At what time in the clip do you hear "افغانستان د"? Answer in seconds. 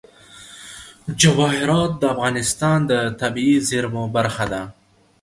2.13-2.93